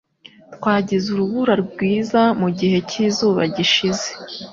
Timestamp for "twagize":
0.55-1.05